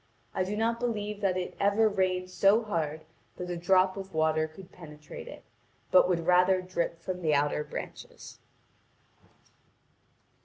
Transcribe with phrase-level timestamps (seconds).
[0.33, 3.05] I do not believe that it ever rained so hard
[3.37, 5.43] that a drop of water could penetrate it,
[5.91, 8.39] but would rather drip from the outer branches.